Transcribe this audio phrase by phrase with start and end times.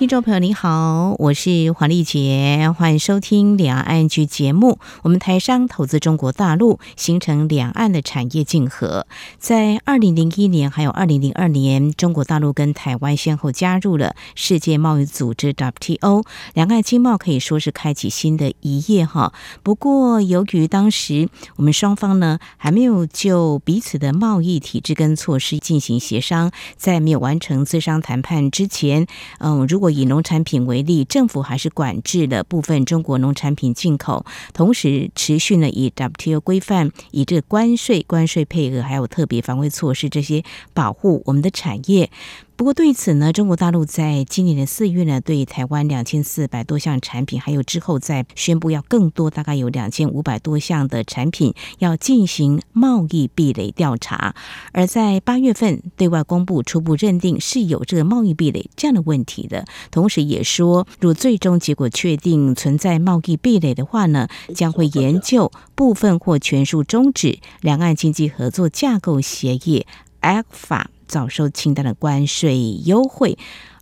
[0.00, 4.78] 听众朋友，你好，我是黄丽杰，欢迎收听两岸 ING 节目。
[5.02, 9.06] 我们台商投资中国大陆，形成两岸的产业竞合。
[9.38, 16.24] 在二零零一年还有二零零二年，中国大陆跟台湾先后加入了世界贸易组织 WTO，
[16.54, 19.34] 两岸经贸可以说是开启新的一页哈。
[19.62, 29.06] 不过，由于当时我们双方呢还没有就彼此的贸易体制跟措施进行协商，在没有完成咨商谈判之前，
[29.40, 42.10] 嗯，如果以农产品为例，政府还是管制了部分中国农产品进口，同时持续呢以 WTO 规范，以这个关税、关税配额还有特别防卫措施这些保护我们的产业。
[42.60, 54.34] 不过对此呢，中国大陆在今年的四月呢，对台湾两千四百多项产品，还有之后再宣布要更多，大概有两千五百多项的产品要进行贸易壁垒调查。
[54.72, 69.86] 而在八月份对外公布初步认定是有这个贸易壁垒这样的问题的，同时也说，如最终结果确定存在贸易壁垒的话呢，将会研究部分或全数终止两岸经济合作架构协议
[70.20, 70.84] （ECFA）。
[71.10, 73.36] 早收清单的关税优惠，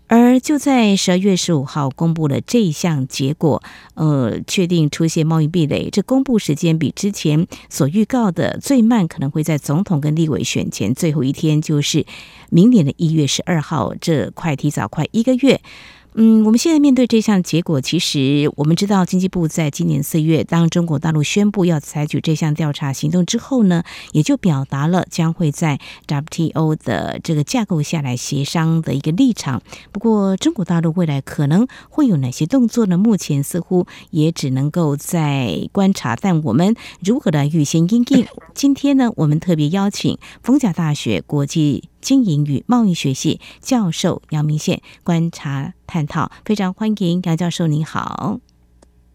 [0.06, 3.62] 而就在十二月十五号公布了这一项结果，
[3.92, 5.90] 呃，确定出现贸易壁垒。
[5.90, 12.06] 这公布时间比之前所预告的最慢，可能会在总统跟立委选前最后一天，就是
[12.48, 15.60] 明年的一月十二号，这快提早快一个月。
[16.20, 29.62] 嗯，我们现在面对这项结果，其实我们知道，经济部在今年四月，当中国大陆宣布要采取这项调查行动之后呢，也就表达了将会在 WTO 的这个架构下来协商的一个立场。
[29.92, 32.98] 不过，中国大陆未来可能会有哪些动作呢？
[32.98, 36.16] 目前似乎也只能够在观察。
[36.16, 38.26] 但我们如何来预先应应？
[38.54, 48.40] 今天呢，我们特别邀请逢甲大学国际经营与贸易学系教授杨明宪观察探讨，非常欢迎杨教授，您好。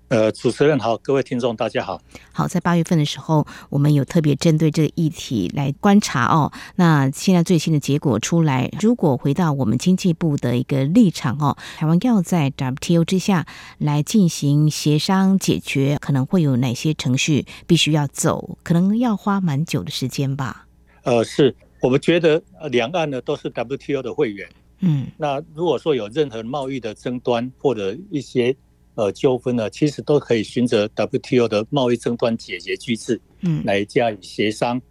[0.09, 1.99] 呃，主持人好，各位听众大家好。
[2.31, 6.51] 好，在八月份的时候，我们有特别针对这个议题来观察哦。
[6.75, 13.47] 那现在最新的结果出来，如果回到我们经济部的一个立场哦，台湾要在 WTO 之下
[13.79, 18.59] 来进行协商解决，可能会有哪些程序必须要走？
[18.61, 20.67] 可能要花蛮久的时间吧。
[21.03, 21.55] 呃，是。
[21.83, 24.47] 我们觉得，呃，两岸呢都是 WTO 的会员，
[24.79, 28.55] 嗯，那如果说有任何贸易的争端或者一些
[28.95, 34.81] 呃纠纷呢，其实都可以循着 WTO 的贸易争端解决机制，嗯，来加以协商，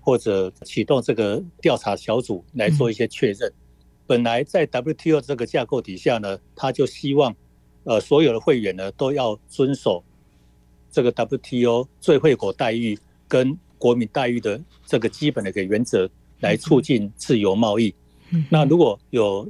[0.00, 3.52] 或者启动这个调查小组来做一些确认。
[4.06, 7.34] 本来在 WTO 这个架构底下呢，他就希望，
[7.82, 10.00] 呃，所有的会员呢都要遵守
[10.92, 12.96] 这个 WTO 最惠国待遇
[13.26, 16.08] 跟国民待遇的这个基本的一个原则。
[16.46, 17.92] 来促进自由贸易。
[18.48, 19.48] 那如果有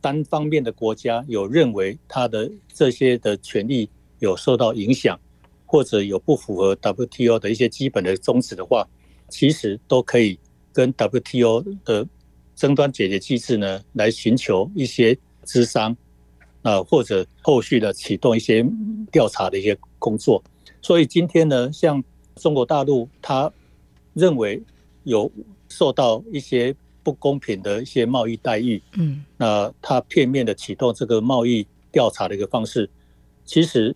[0.00, 3.88] 单方面的国家有认为他的这些的权利
[4.18, 5.18] 有受到影响，
[5.66, 8.86] 或者有不符合 WTO 的一些基本的宗旨的话，
[9.28, 10.38] 其实都可以
[10.72, 12.06] 跟 WTO 的
[12.54, 15.96] 争端解决机制呢来寻求一些咨商
[16.62, 18.64] 啊，或者后续的启动一些
[19.12, 20.42] 调查的一些工作。
[20.80, 22.02] 所以今天呢，像
[22.36, 23.52] 中国大陆，他
[24.14, 24.62] 认为
[25.04, 25.30] 有。
[25.76, 32.88] 受到一些不公平的一些贸易待遇，嗯，那他片面的启动这个贸易调查的一个方式，
[33.44, 33.94] 其实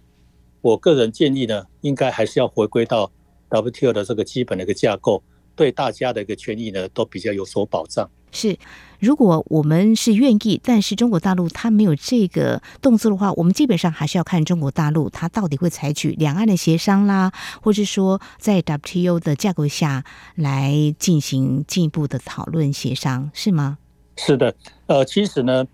[0.60, 3.10] 我个人建议呢，应该还是要回归到
[3.48, 5.22] WTO 的这个基本的一个架构，
[5.56, 8.10] 对大家的一个权益呢，都比较有所保障。
[8.30, 8.54] 是，
[9.00, 23.78] 如果我们是愿意，但是中国大陆它没有这个动作的话，我们基本上还是要看中国大陆它到底会采取两岸的协商啦，或是说在 WTO 的架构下来进行进一步的讨论协商，是吗？
[24.16, 24.54] 是的，
[24.86, 25.66] 呃，其实呢，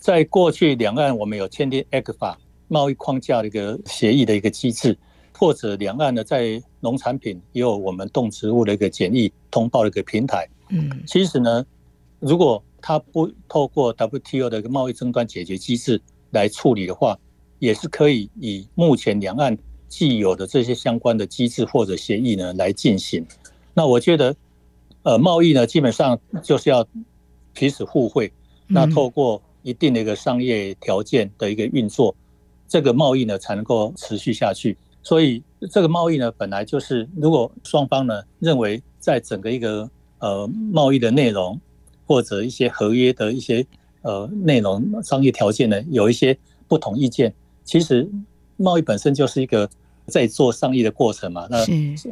[0.00, 2.34] 在过去两岸我们有签订 ECFA
[2.66, 4.98] 贸易框架的一个协议的一个机制，
[5.38, 11.64] 或者两岸呢在农产品也有我们动植物的一个检疫通报的一个平台，嗯，其实呢。
[12.24, 16.00] 如果他不透过 WTO 的一个贸易争端解决机制
[16.30, 17.18] 来处理的话，
[17.58, 19.56] 也是可以以目前两岸
[19.88, 23.22] 既有的这些相关的机制或者协议呢来进行。
[23.74, 24.34] 那我觉得，
[25.02, 26.86] 呃，贸易呢基本上就是要
[27.52, 28.32] 彼此互惠，
[28.66, 32.14] 那透过一定的一个商业条件的一个运作，
[32.66, 34.78] 这个贸易呢才能够持续下去。
[35.02, 39.90] 所以这个贸易呢本来就是，如果双方呢认为在整个一个
[40.20, 41.60] 呃贸易的内容。
[42.06, 43.64] 或者一些合约的一些
[44.02, 46.36] 呃内容、商业条件呢有一些
[46.68, 47.32] 不同意见。
[47.64, 48.08] 其实
[48.56, 49.68] 贸易本身就是一个
[50.06, 51.64] 在做商议的过程嘛，那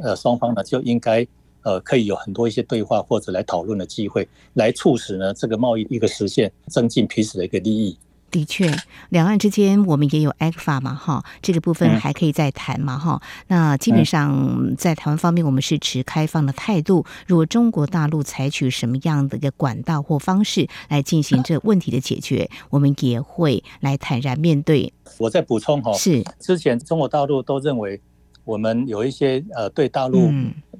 [0.03, 1.27] 呃双方呢就应该
[1.63, 7.97] 呃可以有很多一些对话或者来讨论的机会，来促使呢这个贸易一个实现，增进彼此的一个利益。
[8.33, 8.75] 的确，
[9.11, 13.47] 两岸之间我们也有 ECFA 嘛，哈，这个部分还可以再谈嘛，哈、嗯。
[13.49, 17.05] 那基本上在台湾方面，我们是持开放的态度。
[17.27, 24.93] 如果中国大陆采取什么样的一个管道或方式来进行这问题的解决，我们也会来坦然面对。
[25.19, 28.01] 我再补充哈，是之前中国大陆都认为
[28.45, 30.33] 我们有一些呃对大陆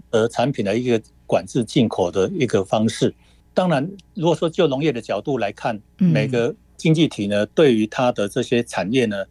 [0.09, 3.15] 呃产品的一个管制进口的一个方式。
[3.55, 9.25] 当然，如果说就农业的角度来看，每个经济体呢，对于它的这些产业呢，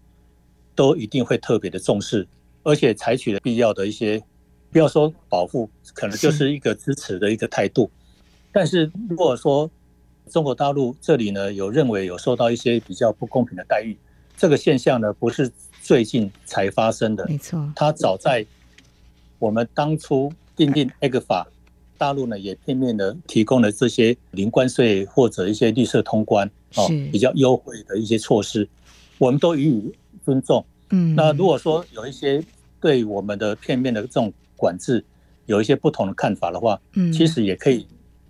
[0.76, 2.28] 都一定会特别的重视，
[2.64, 4.22] 而且采取了必要的一些，
[4.72, 7.90] 不要说保护，可能就是一个支持的一个态度。
[8.52, 9.70] 但是如果说
[10.30, 13.98] 中国大陆这里呢，有认为有受到一些比较不公平的待遇，
[14.38, 15.52] 这个现象呢，不是
[15.82, 18.46] 最近才发生的，没错，它早在
[19.40, 21.46] 我们当初订定 ECFA。
[22.02, 28.68] 大陆呢也片面的提供了这些零关税或者一些绿色通关哦，比较优惠的一些措施，
[29.20, 29.94] 我们都予以
[30.26, 30.66] 尊重。
[30.90, 32.44] 嗯，那如果说有一些
[32.80, 35.06] 对我们的片面的这种管制
[35.46, 37.86] 有一些不同的看法的话，嗯，其实也可以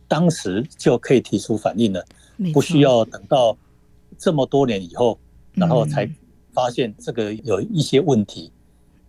[0.06, 2.06] 当时就可以提出反应了，
[2.54, 3.58] 不需要等到
[4.18, 5.18] 这么多年以后，
[5.54, 6.06] 然后才
[6.52, 8.52] 发现这个有一些问题，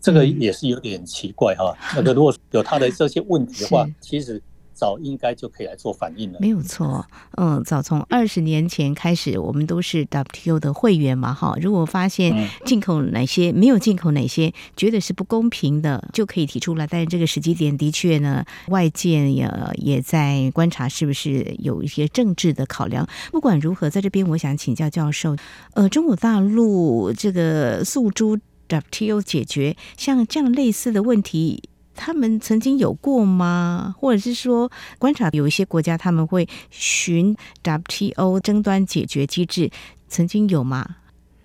[0.01, 1.77] 这个也是有点奇怪哈。
[1.97, 4.41] 那个如果有他的这些问题的话，其实。
[4.83, 6.41] 早应该就可以来做反应了。
[6.41, 7.07] 没有错，
[7.37, 11.57] 嗯，早从二十年前开始，我们都是 WTO 的会员嘛，哈。
[11.61, 16.85] 如果发现进口哪些没有进口哪些，觉得是不公平的，就可以提出来。
[16.85, 23.07] 但是这个时机点的确呢，外界也也在观察是不是有一些政治的考量。
[23.31, 25.37] 不管如何，在这边我想请教教授，
[25.75, 28.37] 呃，中国大陆这个诉诸
[28.69, 31.63] WTO 解决像这样类似的问题。
[31.95, 33.95] 他们曾经有过吗？
[33.99, 39.71] 或者是说，观察有一些国家他们会寻 WTO 争端解决机制，
[40.09, 40.97] 曾经有吗？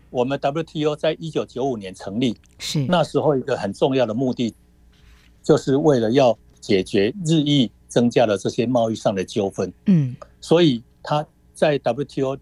[0.09, 4.55] 我们 WTO 在一九九五年成立，是那时候一个很重要的目的，
[5.43, 9.71] 就是为了要解决日益增加的这些贸易上的纠纷。
[9.85, 12.37] 嗯，所以他在 WTO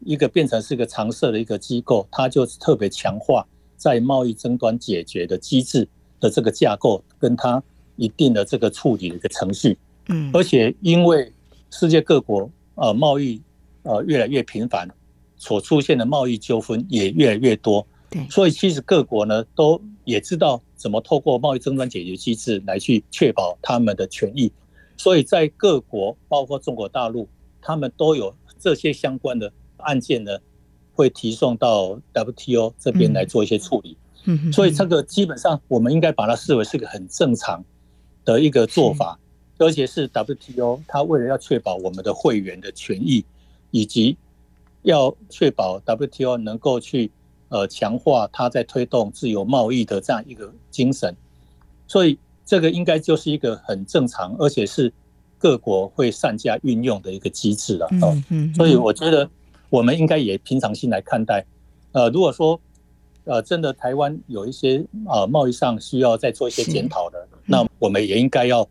[0.00, 3.46] 一个变成是一个常设的一个机构，它就特别强化
[3.76, 5.88] 在贸易争端解决的机制。
[6.20, 7.62] 的这个架构跟他
[7.96, 9.78] 一定的这个处理的一个程序，
[10.10, 11.32] 嗯，而且因为
[11.70, 13.40] 世界各国呃贸易
[13.84, 14.86] 呃越来越频繁，
[15.38, 24.52] 所出现的贸易纠纷也越来越多，对，所以其实各国呢都也知道怎么透过贸易争端解决机制来去确保他们的权益，
[24.98, 27.26] 所以在各国包括中国大陆，
[27.62, 30.36] 他们都有这些相关的案件呢，
[30.92, 33.96] 会提送到 WTO 这边来做一些处理。
[34.52, 37.62] 所以这个基本上我们应该把它视为是个很正常
[38.24, 39.18] 的一个做法，
[39.58, 43.24] 而且是 WTO 它为了要确保我们的会员的权益，
[43.70, 44.16] 以及
[44.82, 47.10] 要确保 WTO 能够去
[47.48, 51.14] 呃强化它在推动自由贸易的这样一个精神，
[51.86, 54.92] 所以这个应该就是一个很正常，而且是
[55.38, 57.86] 各国会善加运用的一个机制了。
[58.02, 58.16] 哦，
[58.56, 59.28] 所以我觉得
[59.70, 61.44] 我们应该也平常心来看待。
[61.92, 62.60] 呃，如果说
[63.24, 68.68] 呃，真的，台湾有一些呃贸易上需要再做一些检讨的，那我们也应该要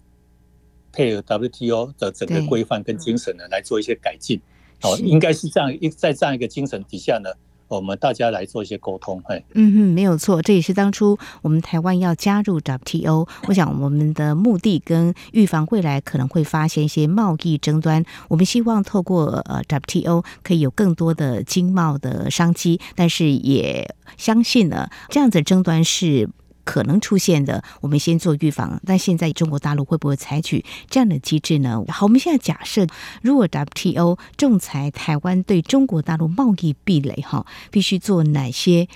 [0.91, 4.39] 配合 WTO 的整个规范跟精神呢来做一些改进。
[4.83, 7.29] 哦，应该是这样一在这样一个精神底下呢。
[7.67, 26.29] 我们大家来做一些沟通，哎，嗯哼，没有错，这也是当初我们台湾要加入 WTO，我想我们的目的跟预防未来可能会发现一些贸易争端，我们希望透过呃 WTO 可以有更多的经贸的商机，但是也相信呢，这样子的争端是。
[26.63, 28.79] 可能出现的，我们先做预防。
[28.85, 31.83] 但现在中国大陆会不会采取这样的机制呢？
[31.87, 32.87] 好，我们现在假设，
[33.21, 38.87] 如果 WTO 仲裁台湾对中国大陆贸易壁垒，哈，必须做哪些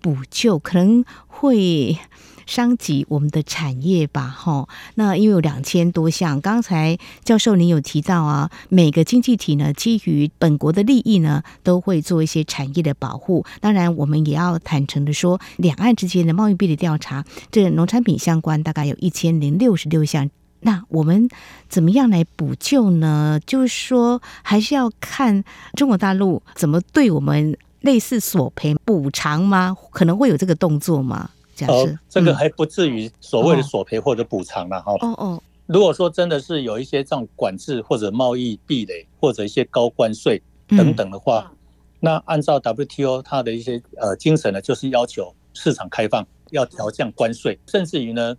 [0.00, 0.58] 补救？
[0.58, 1.98] 可能会。
[2.50, 4.68] 伤及我们的产业吧，哈。
[4.96, 13.46] 那因为有两千多项，刚才教授您有提到啊，每个经济体呢，基于本国的利益呢，都会做一些产业的保护。
[13.60, 20.28] 当然，我们也要坦诚的说，两岸之间的贸易壁垒调查，这农产品相关大概有一千零六十六项。
[20.62, 21.28] 那我们
[21.68, 23.40] 怎么样来补救呢？
[23.46, 29.76] 就是说，还是要看中国大陆怎么对我们类似索赔补偿吗？
[29.92, 31.30] 可能会有这个动作吗？
[31.68, 34.92] 哦，这个还不至于所谓的索赔或者补偿了哈。
[35.00, 41.52] 哦哦，如果说真的是有一些这种管制或者贸易壁垒或者一些高关税等等的话，
[42.00, 48.36] 那按照 WTO 它的一些呃精神呢，就是要求市场开放，要调降关税，甚至于呢，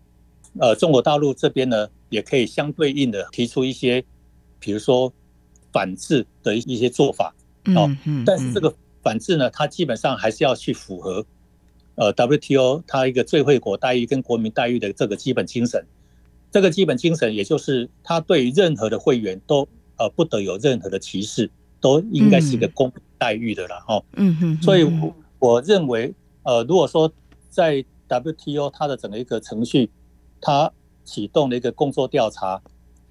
[0.59, 4.03] 呃，中国大陆这边呢，也可以相对应的提出一些，
[4.59, 5.11] 比如说
[5.71, 7.33] 反制的一些做法。
[7.75, 7.89] 哦，
[8.25, 8.73] 但是这个
[9.03, 11.23] 反制呢，它基本上还是要去符合
[11.95, 15.85] 呃 WTO 它一个最惠国待遇跟国民待遇的这个基本精神。
[16.51, 19.67] 这个基本精神，也就是它对于任何的会员都
[19.97, 24.03] 呃不得有任何的歧视，都应该是一个公平待遇的了哈。
[24.17, 24.61] 嗯嗯。
[24.61, 27.11] 所以我我认为，呃，如果说
[27.49, 29.89] 在 WTO 它的整个一个程序，
[30.41, 30.69] 它
[31.05, 32.61] 启动了一个工作调查，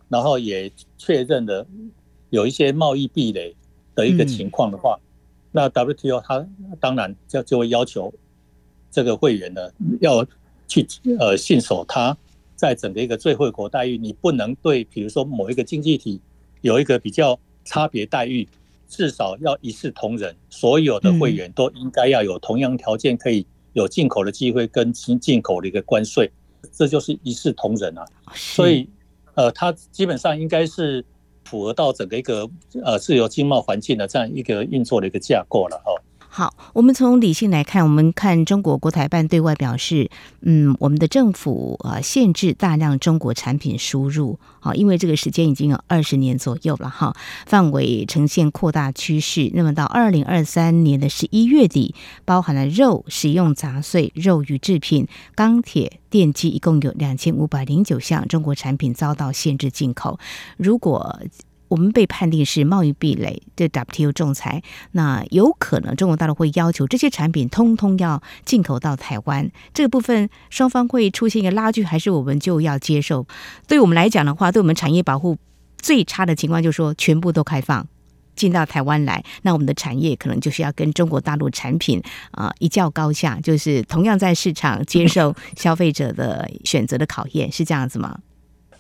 [0.09, 1.67] 然后也确认了
[2.29, 3.57] 有一些贸易壁垒
[3.95, 5.01] 的一个情况的话，
[5.51, 6.47] 那 WTO 它
[6.79, 8.13] 当然就就会要求
[8.91, 9.71] 这个会员呢
[10.01, 10.27] 要
[10.67, 10.87] 去
[11.19, 12.17] 呃信守他。
[12.57, 16.21] 在整个一个最惠国待遇，你不能对比如说某一个经济体
[16.61, 18.47] 有一个比较差别待遇，
[18.87, 26.31] 至少要一视同仁，所有的会员都应该要有同样条件，可以有进口的机会跟进进口的一个关税，
[26.71, 28.05] 这就是一视同仁啊。
[28.35, 28.87] 所以，
[29.37, 31.03] 呃，它基本上应该是
[31.45, 32.47] 符合到整个一个
[32.85, 35.97] 呃自由经贸环境的这样一个运作的一个架构了哦。
[36.33, 40.09] 好，我们从理性来看，我们看中国国台办对外表示，
[40.43, 49.51] 嗯，我们的政府啊限制大量中国产品输入，好，因为这个时间已经有二十年左右了哈，范围呈现扩大趋势。
[49.55, 60.21] 那么到二零二三年的十一月底，包含了肉、食用杂碎、肉鱼制品、钢铁、电机，一共有两千五百零九项中国产品遭到限制进口。
[60.57, 61.19] 如果
[61.71, 64.61] 我们被判定是贸易壁垒的 WTO 仲裁，
[64.91, 69.49] 那有可能中国大陆会要求这些产品通通要进口到台湾。
[69.73, 73.25] 这个部分双方会出现一个拉锯，还是我们就要接受？
[73.69, 75.39] 对我们来讲的话，对我们产业保护
[75.79, 77.87] 最差的情况就是说全部都开放
[78.35, 88.19] 进到台湾来，那我们的产业可能就是要跟中国大陆产品啊、呃、一较高下，就是同样在市场接受 消费者的选择的考验，是这样子吗？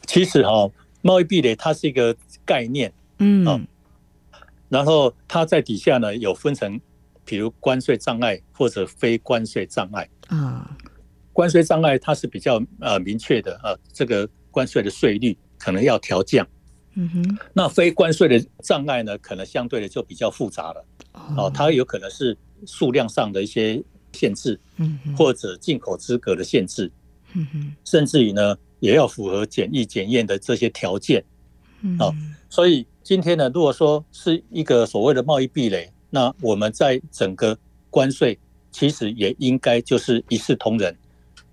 [0.07, 0.73] 其实哈、哦。
[1.03, 2.15] 贸易壁垒它是一个
[2.45, 3.67] 概念，嗯，
[4.69, 6.81] 然后它在底下呢有分成，
[7.25, 10.09] 比如关税障碍或者非关税障碍。
[10.29, 10.77] 啊。
[11.33, 16.47] 关税障碍它是比较呃明确的啊，这个关税的税率可能要调降，
[16.95, 17.39] 嗯哼。
[17.55, 20.85] 那非关税的障碍呢，可能相对的就比较复杂了，
[21.37, 26.93] 哦，它有可能是数量上的一些限制，嗯，或者进口资格的限制，
[27.33, 28.57] 嗯哼，甚至于呢。
[28.81, 31.23] 也要符合检疫检验的这些条件，
[31.99, 32.11] 啊，
[32.49, 37.57] 所以今天呢，如果说是一个所谓的贸易壁垒，那我们在整个
[37.91, 38.39] 关税
[38.73, 40.97] 其实也应该就是一视同仁，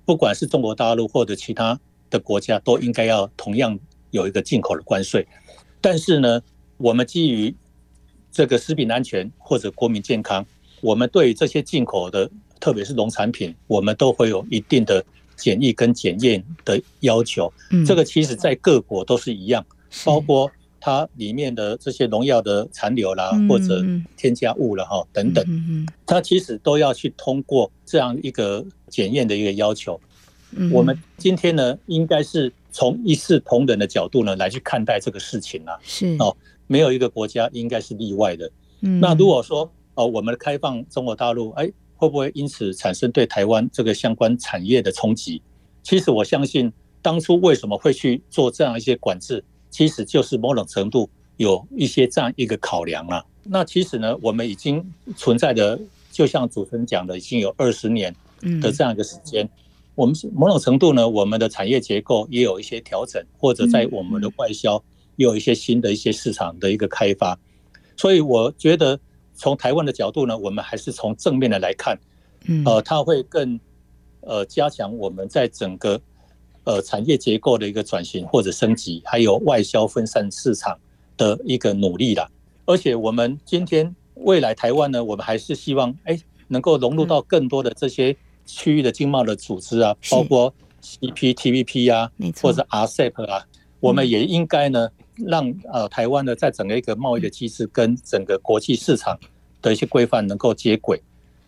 [0.05, 1.79] 不管是中国大陆或者其他
[2.09, 3.77] 的国家，都应该要同样
[4.11, 5.27] 有一个进口的关税。
[5.81, 6.41] 但是呢，
[6.77, 7.53] 我们基于
[8.31, 10.45] 这个食品安全或者国民健康，
[10.81, 12.29] 我们对于这些进口的，
[12.59, 15.03] 特别是农产品，我们都会有一定的。
[15.37, 17.53] 检疫跟检验的要求，
[17.85, 19.65] 这个其实在各国都是一样，
[20.03, 20.51] 包括
[20.81, 23.85] 它里面的这些农药的残留啦，或者
[24.17, 25.45] 添加物了哈等等，
[26.05, 29.99] 它其实都要去通过这样一个检验的一个要求。
[30.71, 38.51] 我们今天呢，应该是从一视同仁的角度呢来去看待这个事情啊，是哦，没有一个国家应该是例外的。
[38.79, 41.71] 那如果说哦，我们的开放中国大陆，哎。
[41.97, 45.41] 会不会因此产生对台湾这个相关产业的冲击？
[45.83, 53.25] 其实我相信，当初为什么会去做这样一些管制，其实就是某种程度有一些这样一个考量了。
[53.43, 54.83] 那其实呢，我们已经
[55.15, 55.79] 存在的，
[56.11, 58.15] 就像主持人讲的，已经有二十年
[58.61, 59.49] 的这样一个时间。
[59.95, 64.83] 我们某种程度呢，我们的产业结构也有一些调整，或者在我们的外销
[65.15, 67.39] 也有一些新的一些市场的一个开发。
[67.95, 68.99] 所以我觉得。
[69.37, 71.97] 从台湾的角度呢，我们还是从正面的来看，
[72.65, 73.57] 呃，它会更
[74.21, 76.01] 呃加强我们在整个
[76.63, 80.77] 呃产业结构的一个转型或者升级，还有外销分散市场
[81.15, 82.27] 的一个努力啦。
[82.65, 90.51] 而且我们今天未来台湾呢，我们还是希望哎能够融入到更多的这些区域的经贸的组织啊，包括
[90.81, 93.45] CPTPP 啊，或者 RCEP 啊，
[93.79, 94.89] 我们也应该呢。
[95.25, 99.17] 让呃台湾呢，在整个一个贸易的机制跟整个国际市场
[99.61, 101.01] 的一些规范能够接轨，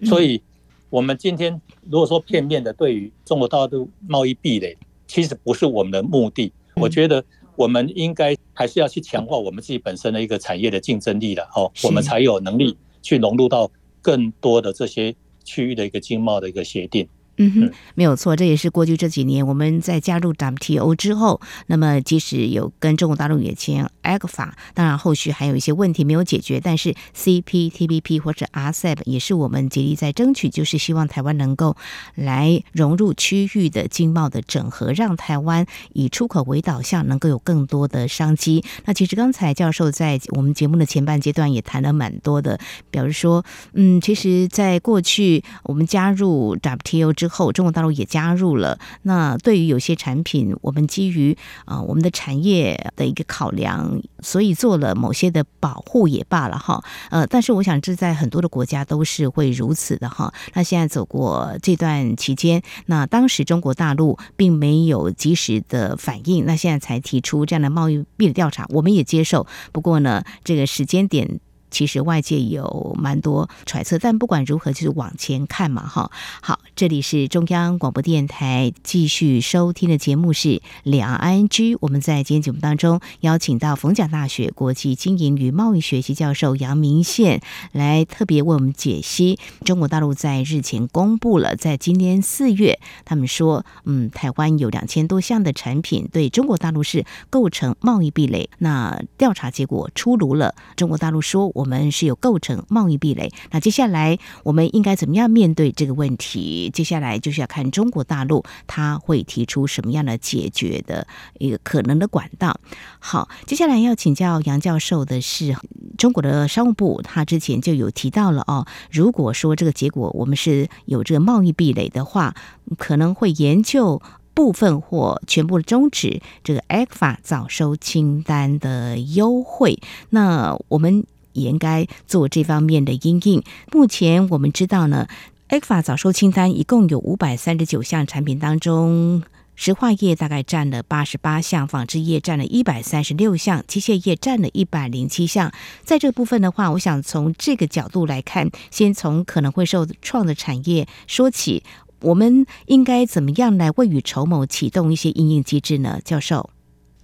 [0.05, 0.41] 所以
[0.89, 4.75] 我们今天如果说片面的对于中国大陆贸易壁垒，
[5.07, 6.51] 其实不是我们的目的。
[6.75, 7.23] 我觉得
[7.55, 13.69] 我们应该还是要去强化我们自己本身的一个产业的竞争力了哦，我们才有能力去融入到
[14.01, 17.07] 更多的这些区域的一个经贸的一个协定。
[17.41, 31.77] 嗯哼，没有错，这也是过去这几年我们在加入 WTO 之后，那么即使有跟中国大陆也签 ECFA，当然后续还有一些问题没有解决，但是 CPTPP 或者 RCEP 也是我们竭力在争取，就是希望台湾能够
[32.15, 38.61] 来融入区域的经贸的整合，让台湾以出口为导向，能够有更多的商机。
[38.83, 42.59] 那其实刚才教授在我们节目的前半阶段也谈了蛮多的，
[42.91, 48.77] 表示说，嗯，其实在过去我们加入 WTO 之后，后，中国大陆也加入了。
[49.03, 56.83] 那对于有些产品，我们基于啊、我们的产业的一个考量，所以做了某些的保护也罢了哈。
[57.11, 60.33] 呃，但是我想这在很多的国家都是会如此的哈。
[60.55, 69.45] 那现在走过这段期间，那当时中国大陆并没有及时的反应，那现在才提出这样的贸易壁垒调查，我们也接受。
[69.71, 71.39] 不过呢，这个时间点。
[71.71, 76.11] 其实外界有蛮多揣测，但不管如何，就是往前看嘛，哈。
[76.41, 81.77] 好，这里是中央广播电台，继续收听的节目是两岸 ING。
[81.81, 98.49] 我们在今天节目当中邀请到逢甲大学国际经营与贸易学系教授杨明宪来特别为我们解析中国大陆在日前公布了，在今年四月，他们说，嗯，台湾有两千多项的产品对中国大陆是构成贸易壁垒。
[98.57, 101.51] 那调查结果出炉了，中国大陆说。
[101.59, 106.69] 我们是有构成贸易壁垒，那接下来我们应该怎么样面对这个问题？
[106.73, 111.05] 接下来就是要看中国大陆他会提出什么样的解决的
[111.37, 112.57] 一个可能的管道。
[112.99, 115.53] 好，接下来要请教杨教授的是，
[115.97, 122.33] 中国的商务部他之前就有提到了哦，如果说这个结果我们是有这个贸易壁垒的话，
[122.77, 124.01] 可能会研究
[124.33, 129.77] 部分或全部终止这个 ECFA 早收清单的优惠。
[130.11, 131.03] 那我们。
[131.33, 133.43] 也应该做这方面的因应。
[133.71, 135.07] 目前我们知道呢
[135.49, 139.23] ，ECFA 早收清单一共有五百三十九项产品当中，
[139.55, 145.51] 石化业大概占了八十八项，纺织业占了一百三十六项，机械业占了一百零七项。
[145.83, 151.63] 在这部分的话，我想从这个角度来看，先从可能会受创的产业说起，
[152.01, 155.99] 我们应该怎么样来未雨绸缪，启动一些应应机制呢？
[156.05, 156.49] 教授。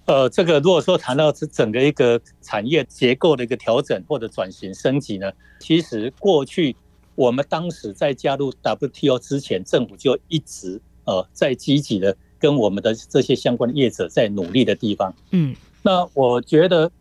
[0.05, 6.75] 呃，这个如果说谈到这整个一个产业结构的一个调整或者转型升级呢，其实过去
[7.15, 15.11] 我们当时在加入 WTO 之前，政府就一直呃在积极的跟我们的这些相关的业者在努力的地方。
[15.31, 16.91] 嗯，那我觉得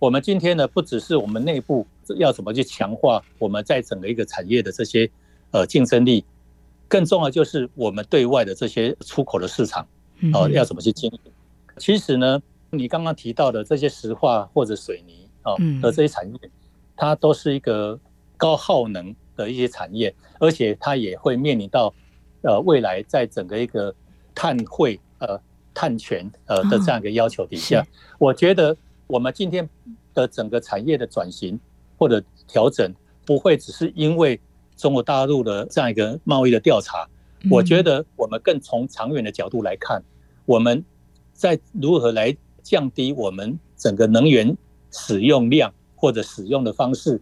[0.00, 1.86] 我们今天呢，不只是我们内部
[2.16, 5.08] 要怎么去强化我们在整个一个产业的这些
[5.52, 6.24] 呃竞争力，
[6.88, 9.86] 更重要就是我们对外的这些出口的市场，
[10.32, 11.20] 呃，要怎么去经营。
[11.80, 16.50] 其实呢，你刚刚提到的这些石化或者水泥啊的这些产业，
[16.94, 17.98] 它都是一个
[18.36, 21.92] 高耗能的一些产业，而且它也会面临到
[22.42, 23.92] 呃未来在整个一个
[24.34, 25.40] 碳汇呃
[25.72, 27.82] 碳权呃的这样一个要求底下，
[28.18, 29.66] 我觉得我们今天
[30.12, 31.58] 的整个产业的转型
[31.96, 34.38] 或者调整，不会只是因为
[34.76, 37.08] 中国大陆的这样一个贸易的调查，
[37.50, 40.04] 我觉得我们更从长远的角度来看，
[40.44, 40.84] 我们。
[41.40, 44.54] 在如何来降低我们整个能源
[44.90, 47.18] 使用量，或者使用的方式，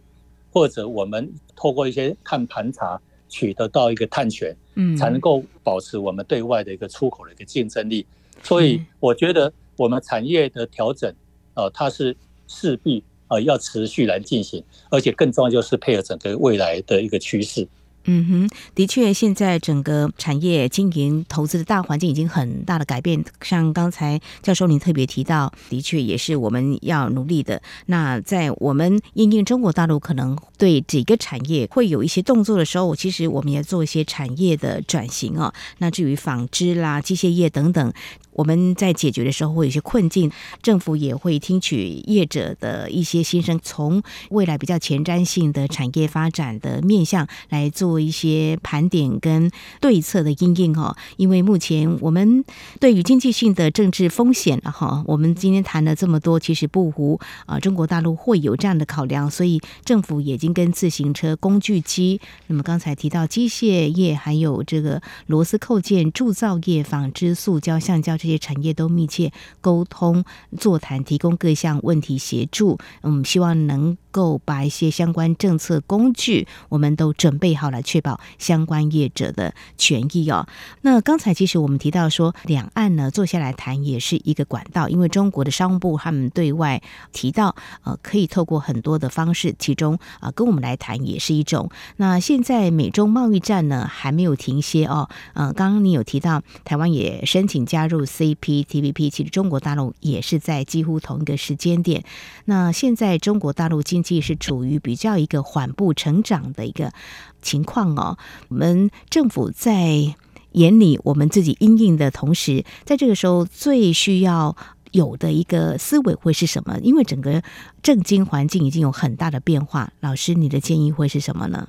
[0.51, 8.05] 或者我们透过一些碳盘查取得到一个碳权，嗯，才能够保持我们对外的一个出口的一个竞争力。
[8.43, 11.09] 所以我觉得我们产业的调整，
[11.53, 12.13] 呃，它是
[12.45, 17.65] 势必呃要持续来进行，而且更重要就是配合整个未来的一个趋势。
[18.05, 23.23] 嗯哼，的确，现在整个产业经营投资的大环境已经很大的改变。
[23.41, 27.61] 像刚才教授您特别提到，的确也是我们要努力的。
[27.85, 35.53] 那在我们因应中国大陆可能对几个产业会有一些动作的时候，其实我们也做一些产业的转型哦。
[35.79, 37.93] 那至于纺织啦、机械业等等。
[38.39, 50.95] 我们在解决的时候会有些困境，政府也会听取业者的一些心声，从未来比较前瞻性的产业发展的面向来做一些盘点跟对策的因应哈。
[51.17, 52.45] 因为目前我们
[52.79, 68.28] 对于经济性的政治风险哈，我们今天谈了这么多，其实不无啊，中国大陆会有这样的考量，所以政府已经跟自行车、工具机，那么刚才提到机械业，还有这个螺丝扣件、铸造业、纺织、塑胶、橡胶这。
[68.29, 70.23] 这些产业都密切沟通、
[70.59, 72.77] 座谈，提供各项问题协助。
[73.01, 80.47] 嗯，希望能够把一些相关政策工具，我们都准备好了，确保相关业者的权益哦。
[80.81, 91.69] 那刚才其实我们提到说，两岸呢坐下来谈也是一个管道，因为中国的商务部他们对外提到，呃，可以透过很多的方式，其中啊、跟我们来谈也是一种。
[91.97, 102.03] 那现在美中贸易战呢还没有停歇哦，呃，刚刚你有提到台湾也申请加入 CPTPP，其实中国大陆也是在几乎同一个时间点。
[102.45, 106.93] 那现在中国大陆经济是处于比较一个缓步成长的一个
[107.41, 108.17] 情况哦。
[108.47, 110.15] 我们政府在
[110.53, 114.55] 眼里，我们自己应应的同时，在这个时候最需要
[114.91, 116.79] 有的一个思维会是什么？
[116.79, 117.43] 因为整个
[117.83, 119.91] 政经环境已经有很大的变化。
[119.99, 121.67] 老师，你的建议会是什么呢？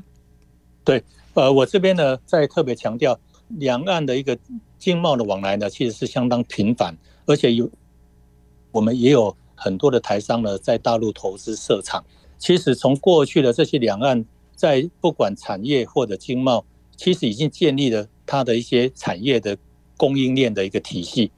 [0.85, 1.03] 对，
[1.35, 4.39] 呃，我这边呢，再特别强调，两岸的一个
[4.79, 7.69] 经贸的往来呢，其实是相当频繁，而且有
[8.71, 9.37] 我们也有。
[9.63, 12.03] 很多的台商呢，在大陆投资设厂。
[12.41, 14.25] 其实从过去的这些两岸，
[14.57, 16.65] 在不管产业或者经贸，
[16.97, 19.57] 其实已经建立了它的一些产业的
[19.97, 21.31] 供应链的一个体系。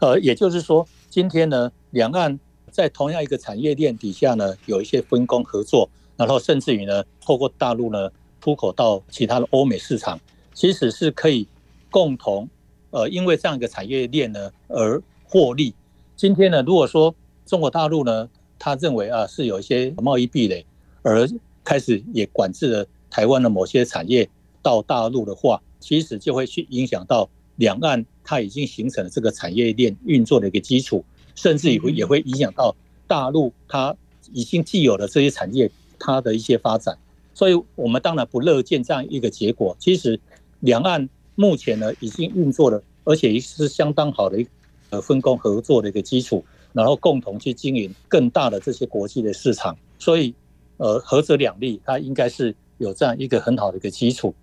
[0.00, 10.18] 呃，也就是说，今天呢，两岸在同样一个产业链底下呢，有一些分工合作，然后甚至于呢，透过大陆呢，出口到其他的欧美市场，
[10.54, 11.46] 其实是可以
[11.90, 12.48] 共同
[12.90, 15.74] 呃，因为这样一个产业链呢而获利。
[16.16, 18.28] 今天呢，如果说中国大陆呢，
[18.58, 20.64] 他认为啊是有一些贸易壁垒，
[21.02, 21.28] 而
[21.64, 24.28] 开始也管制了台湾的某些产业
[24.62, 32.74] 到大陆的话，其实就会去影响到两岸，它已经形成了这个产业链运作的一个基础，甚至也会也会影响到
[33.06, 33.94] 大陆它
[34.32, 36.96] 已经既有的这些产业它的一些发展。
[37.34, 39.76] 所以，我们当然不乐见这样一个结果。
[39.78, 40.18] 其实，
[40.60, 44.46] 两岸目前呢已经运作了，而且也是相当好的一
[44.90, 46.44] 个分工合作的一个基础。
[46.72, 50.34] 然后共同去经营更大的这些国际的市场，所以，
[50.76, 54.34] 呃，合则两利，它应该是有这样一个很好的一个基础。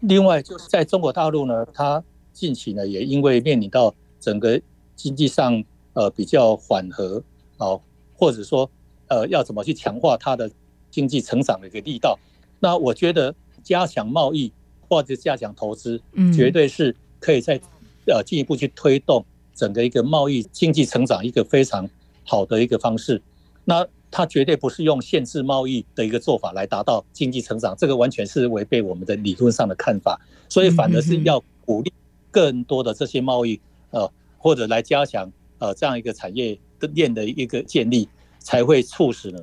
[0.00, 4.60] 另外，就是在中国大陆呢，它近期呢也因为面临到整个
[4.94, 5.62] 经济上
[5.94, 7.22] 呃比较缓和
[7.56, 7.78] 啊，
[8.14, 8.70] 或者说
[9.08, 10.50] 呃要怎么去强化它的
[10.90, 12.18] 经济成长的一个力道，
[12.60, 14.52] 那我觉得加强贸易
[14.88, 16.00] 或者加强投资，
[16.34, 17.60] 绝对是可以在
[18.06, 19.24] 呃进一步去推动。
[19.54, 21.88] 整个一个贸易经济成长一个非常
[22.24, 23.20] 好的一个方式，
[23.64, 31.92] 那它绝对不是用限制贸易的一个做法来达到经济成长，这个完全是违背我们的理论上的看法，所以反而是要鼓励
[32.30, 33.60] 更多的这些贸易，
[33.90, 36.58] 呃，或者来加强呃这样一个产业
[36.92, 38.08] 链的一个建立，
[38.38, 39.40] 才会促使呢。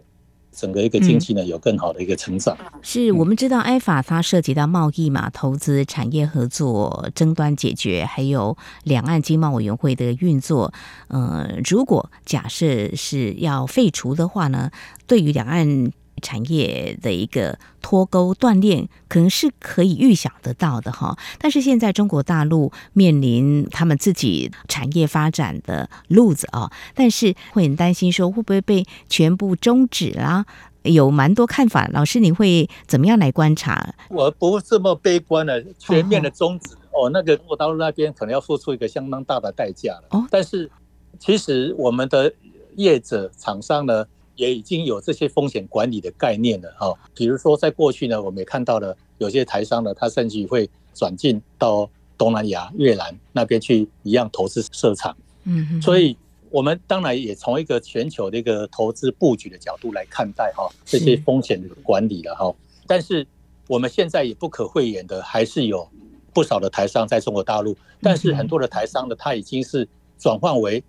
[0.57, 2.57] 整个一个经济呢，有更好的一个成长。
[2.81, 10.73] 是我们知道，ECFA 它涉及到贸易嘛，投资、产业合作、争端解决，还有两岸经贸委员会的运作。
[11.09, 14.71] 呃，如果假设是要废除的话呢，
[15.05, 15.91] 对于两岸。
[16.21, 21.17] 产业的一个脱钩断裂，可能是可以预想得到的哈。
[21.37, 30.45] 但是现在中国大陆面临他们自己产业发展的路子啊，但是会很担心说会不会被全部终止啦？
[30.83, 33.93] 有蛮多看法，老师你会怎么样来观察？
[34.09, 40.03] 我不这么悲观的，全面的终止哦，哦，那个中国大陆那边可能要付出一个相当大的代价了。
[40.11, 40.71] 哦，但是
[41.19, 42.33] 其实我们的
[42.75, 44.05] 业者厂商呢？
[44.37, 55.17] 也已经有这些风险管理的概念了哈，比如说在过去呢，我们也看到了有些台商呢，他甚至会转进到东南亚、越南那边去一样投资设厂。
[55.43, 56.15] 嗯，所以
[56.49, 62.53] 我们当然也从一个全球的一个投资布局的角度来看待哈这些风险的管理了哈。
[62.85, 63.25] 但是
[63.67, 65.89] 我们现在也不可讳言的，还是有
[66.31, 69.87] 不少的台商在中国大陆，但是很多的台商呢，他已经是
[70.19, 70.83] 转换为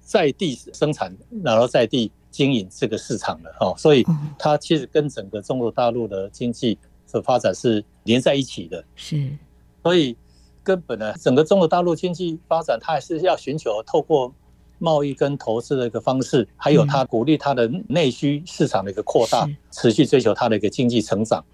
[0.00, 2.12] 在地生产，然后在地。
[2.34, 4.04] 经营这个市场的哦，所以
[4.36, 6.76] 它其实跟整个中国大陆的经济
[7.12, 8.84] 的发展是连在一起的。
[8.96, 9.30] 是，
[9.84, 10.16] 所以
[10.64, 14.34] 根本呢，整个中国大陆经济发展，它还是要寻求透过
[14.80, 21.44] 贸易跟投资的一个方式，还有它鼓励它的内需市场的一个扩大，持续追求它的一个经济成长。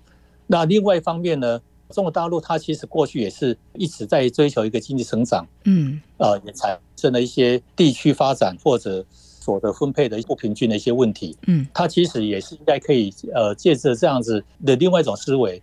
[0.47, 9.05] 那另外一方面呢，中国大陆它其实过去也是一直在追求一个经济成长，嗯，呃，也产生了一些地区发展或者。
[9.41, 15.61] 所得分配的不平均的一些问题，嗯，它其实也是应该可以呃借着这样子的另外一种思维，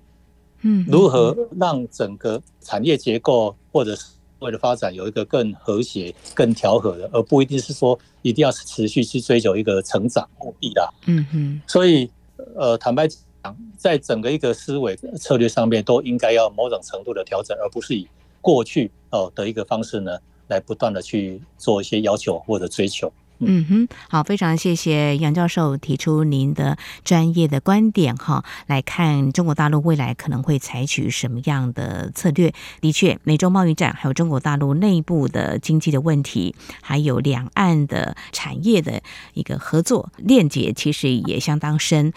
[0.61, 4.07] 嗯，如何让整个产业结构或者是
[4.39, 12.09] 为了发展有一个更和谐、更调和的，而不一定是说一定要持续去追求一个成长目的的，嗯嗯，所以
[12.55, 18.07] 呃坦白讲，在整个一个思维策略上面都应该要某种程度的调整，而不是以
[18.41, 23.11] 过去哦的一个方式呢来不断的去做一些要求或者追求。
[23.39, 32.53] 嗯哼，好，非常谢谢杨教授提出您的专业的观点哈，来看中国大陆未来可能会采取什么样的策略。
[32.81, 39.01] 的确，美洲贸易战，还有中国大陆内部的经济的问题，还有两岸的产业的
[39.33, 42.13] 一个合作链接，其实也相当深。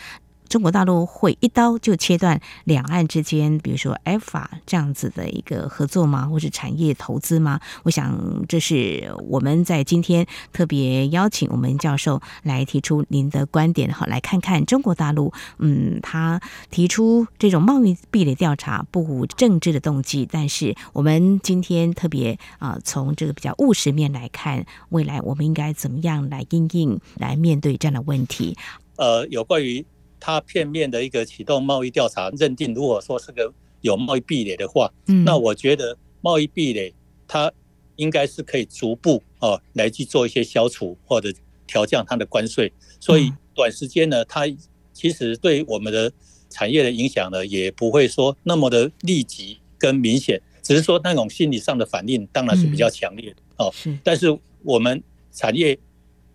[0.51, 6.27] 中国大陆会一刀就切断两岸之间，比如说 ECFA 这样子的一个合作吗？
[6.27, 7.61] 或是产业投资吗？
[7.85, 28.57] 我想这是我们在今天特别邀请我们教授来提出您的观点，好，来看看中国大陆，嗯，他提出这种贸易壁垒调查不无政治的动机，但是我们今天特别啊、从这个比较务实面来看，未来我们应该怎么样来应应来面对这样的问题？
[28.97, 29.87] 呃，有关于。
[30.21, 36.93] 他片面的一个启动贸易调查，认定如果说是个有贸易壁垒的话，嗯，那我觉得贸易壁垒
[37.27, 37.51] 它
[37.97, 41.33] 应该是可以逐步哦来去做一些消除或者
[41.67, 44.45] 调降它的关税，所以短时间呢，它
[44.93, 46.13] 其实对我们的
[46.51, 53.73] 产业的影响呢，也不会说那么的立即跟明显，只是说那种心理上的反应当然是比较强烈的哦。
[54.05, 55.03] 但是我们
[55.33, 55.79] 产业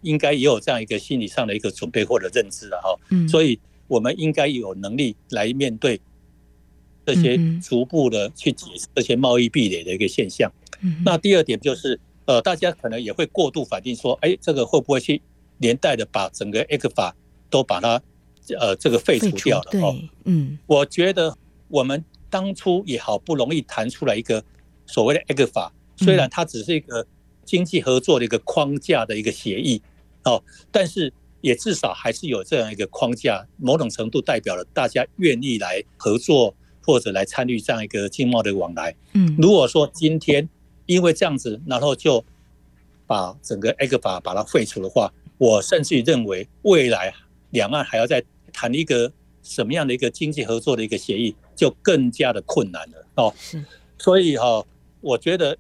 [0.02, 3.60] 应该也有这样一个心理上的一个准备或者认知了哈，所以。
[3.88, 6.02] 我们应该有能力来面对
[7.06, 10.52] 这些逐步的去解释这些贸易壁垒的一个现象。
[11.04, 15.22] 那第二点就是，呃，大家可能也会过度反应说，哎，这个会不会去
[15.60, 17.14] 连带的把整个 ECFA
[17.50, 18.02] 都把它
[18.60, 19.82] 呃这个废除掉了？
[19.82, 24.44] 哦，嗯，我觉得我们当初也好不容易谈出来一个
[24.88, 27.06] 所谓的 ECFA，虽然它只是一个
[27.44, 29.82] 经济合作的一个框架的一个协议，
[30.24, 31.14] 哦，但是。
[31.46, 38.96] 也至少还是有这样一个框架，某种程度代表了大家愿意来合作或者来参与这样一个经贸的往来。
[39.14, 40.50] 嗯，如果说今天
[40.88, 42.26] 因为这样子，然后就
[43.06, 47.14] 把整个 ECFA 把它废除的话，我甚至于认为未来
[47.52, 53.32] 两岸还要再谈一个什么样的一个经济合作的一个协议，就更加的困难了哦。
[54.00, 54.66] 所以哈，
[55.00, 55.56] 我觉得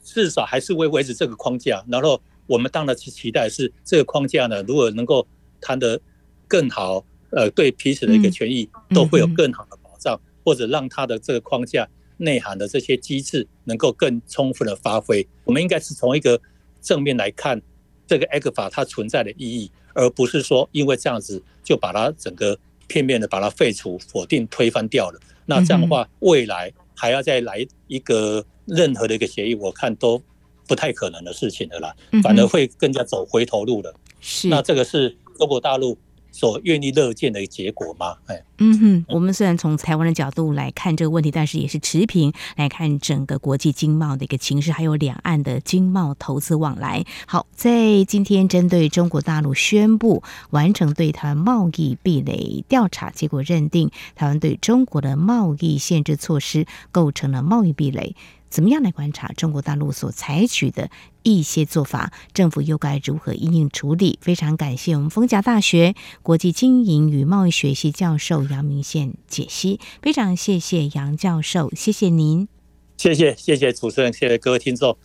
[0.00, 2.20] 至少还是会维持这个框架，然后。
[2.48, 5.24] 我们当然是期待是这个框架呢，如果能够
[5.60, 6.00] 谈得
[6.48, 15.24] 更好，呃，对彼此的一个权益都会有更好的保障，或者让它的这个框架内涵的这些机制能够更充分的发挥。
[15.44, 16.40] 我们应该是从一个
[16.80, 17.60] 正面来看
[18.06, 25.20] 这个 ECFA 它存在的意义，而不是说因为这样子就把它整个片面的把它废除、否定、推翻掉了。
[25.44, 30.22] 那这样的话，未来还要再来一个任何的一个协议，我看都。
[30.68, 33.92] 不太可能的事情的啦，反而会更加走回头路了。
[34.20, 35.96] 是，那这个是中国大陆
[36.30, 38.16] 所愿意乐见的结果吗？
[38.26, 47.04] 哎，嗯哼，我们虽然从台湾的角度来看这个问题，但是也是持平来看整个国际经贸的一个情势，还有两岸的经贸投资往来。
[47.26, 58.14] 好，在今天针对中国大陆宣布完成对台湾贸易壁垒调查，结果认定台湾对中国的贸易限制措施构成了贸易壁垒。
[58.48, 60.90] 怎么样来观察中国大陆所采取的
[61.22, 62.12] 一些做法？
[62.32, 64.18] 政府又该如何应应处理？
[64.22, 69.78] 非常感谢我们逢甲大学国际经营与贸易学系教授杨明宪解析。
[70.02, 72.48] 非常谢谢杨教授，谢谢您。
[72.96, 74.96] 谢谢谢谢主持人，谢谢各位听众。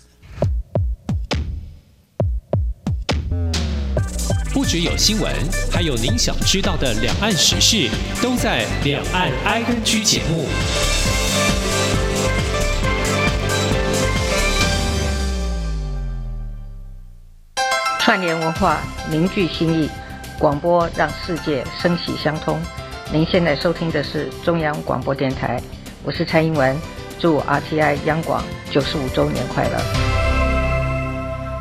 [4.53, 5.33] 不只有新闻，
[5.71, 7.89] 还有您想知道的两岸时事，
[8.21, 10.45] 都在《两岸 ING》节目。
[18.03, 19.89] 串联文化，凝聚心意，
[20.37, 22.59] 广播让世界声息相通。
[23.13, 25.57] 您现在收听的是中央广播电台，
[26.03, 26.77] 我是蔡英文，
[27.17, 29.79] 祝 RTI 央广九十五周年快乐。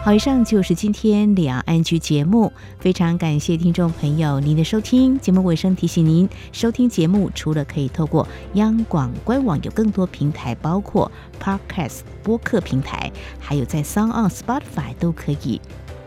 [0.02, 5.16] 好，以上就是今天两岸 ING 节目，非常感谢听众朋友您的收听。
[5.20, 11.08] 节目尾声提醒您，收听节目除了可以透过央广官网，有更多平台，包括
[11.40, 15.60] Podcast 播客平台，还有在 SoundOn Spotify 都可以。